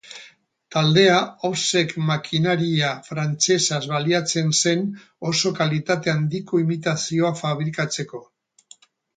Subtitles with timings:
[0.75, 1.17] Taldea
[1.49, 4.83] offset makinaria frantsesaz baliatzen zen
[5.33, 8.25] oso kalitate handiko imitazioak fabrikatzeko.